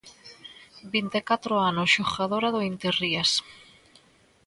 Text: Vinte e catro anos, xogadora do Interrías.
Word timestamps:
Vinte 0.93 1.17
e 1.21 1.25
catro 1.29 1.53
anos, 1.69 1.93
xogadora 1.95 2.49
do 2.55 2.59
Interrías. 2.71 3.31